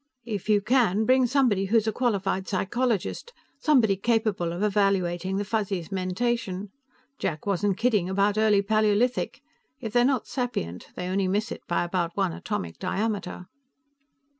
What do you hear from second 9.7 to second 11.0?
If they're not sapient,